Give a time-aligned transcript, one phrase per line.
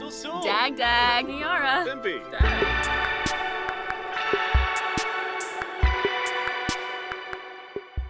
[0.00, 0.42] Sul Sul.
[0.42, 1.84] Dag Dag, Niara.
[1.84, 2.18] Bimpy.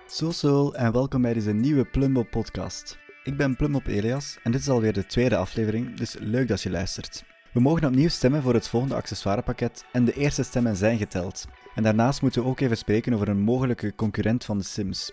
[0.07, 2.99] Zo zo en welkom bij deze nieuwe Plumbop podcast.
[3.25, 6.71] Ik ben Plumbop Elias en dit is alweer de tweede aflevering, dus leuk dat je
[6.71, 7.25] luistert.
[7.53, 11.47] We mogen opnieuw stemmen voor het volgende accessoirepakket en de eerste stemmen zijn geteld.
[11.75, 15.13] En daarnaast moeten we ook even spreken over een mogelijke concurrent van de Sims.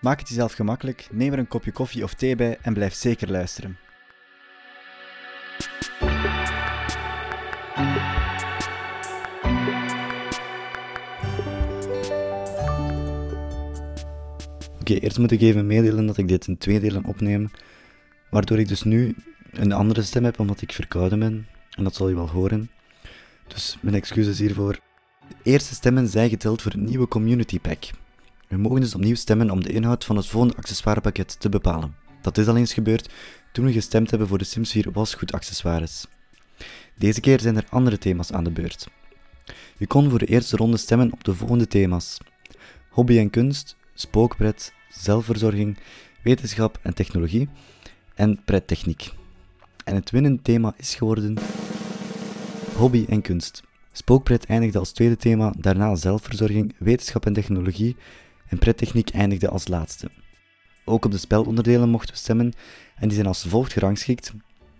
[0.00, 3.30] Maak het jezelf gemakkelijk, neem er een kopje koffie of thee bij en blijf zeker
[3.30, 3.78] luisteren.
[14.90, 17.50] Oké, eerst moet ik meedelen dat ik dit in twee delen opneem,
[18.30, 19.14] waardoor ik dus nu
[19.50, 22.70] een andere stem heb omdat ik verkouden ben, en dat zal je wel horen.
[23.46, 24.78] Dus mijn excuses hiervoor.
[25.28, 27.90] De eerste stemmen zijn geteld voor het nieuwe Community Pack.
[28.48, 31.94] We mogen dus opnieuw stemmen om de inhoud van het volgende accessoirepakket te bepalen.
[32.22, 33.08] Dat is al eens gebeurd
[33.52, 36.06] toen we gestemd hebben voor de Sims 4 wasgoed accessoires.
[36.94, 38.88] Deze keer zijn er andere thema's aan de beurt.
[39.76, 42.18] Je kon voor de eerste ronde stemmen op de volgende thema's:
[42.88, 45.76] hobby en kunst, spookpret, zelfverzorging,
[46.22, 47.48] wetenschap en technologie
[48.14, 49.12] en prettechniek.
[49.84, 51.38] En het winnende thema is geworden
[52.74, 53.62] hobby en kunst.
[53.92, 57.96] Spookpret eindigde als tweede thema, daarna zelfverzorging, wetenschap en technologie
[58.48, 60.10] en prettechniek eindigde als laatste.
[60.84, 62.52] Ook op de spelonderdelen mochten we stemmen
[62.96, 64.32] en die zijn als volgt gerangschikt: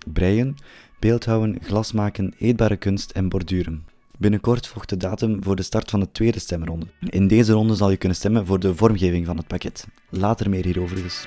[0.07, 0.57] breien,
[0.99, 3.85] beeldhouden, glasmaken, eetbare kunst en borduren.
[4.21, 6.87] Binnenkort volgt de datum voor de start van de tweede stemronde.
[7.01, 9.87] In deze ronde zal je kunnen stemmen voor de vormgeving van het pakket.
[10.09, 11.27] Later meer hierover dus.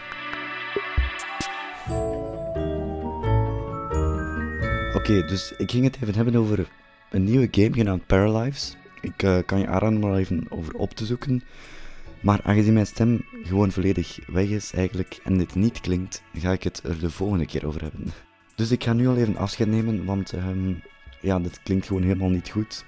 [4.96, 6.70] Oké, dus ik ging het even hebben over
[7.12, 8.76] een nieuwe game genaamd Paralives.
[9.02, 11.44] Ik eh, kan je aanraden om er even over op te zoeken.
[12.22, 16.64] Maar aangezien mijn stem gewoon volledig weg is eigenlijk en dit niet klinkt, ga ik
[16.64, 18.14] het er de volgende keer over hebben.
[18.56, 20.74] Dus ik ga nu al even afscheid nemen, want ehm,
[21.24, 22.86] ja, dit klinkt gewoon helemaal niet goed.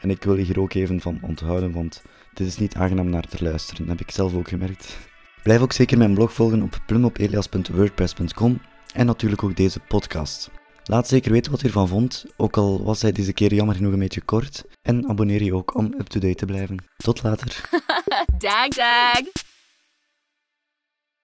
[0.00, 2.02] En ik wil je hier ook even van onthouden, want
[2.34, 4.98] dit is niet aangenaam naar te luisteren, dat heb ik zelf ook gemerkt.
[5.42, 8.60] Blijf ook zeker mijn blog volgen op plumopelias.wordpress.com
[8.94, 10.50] en natuurlijk ook deze podcast.
[10.84, 13.92] Laat zeker weten wat je ervan vond, ook al was hij deze keer jammer genoeg
[13.92, 14.64] een beetje kort.
[14.82, 16.84] En abonneer je ook om up-to-date te blijven.
[16.96, 17.68] Tot later.
[18.38, 19.47] Dag Dag.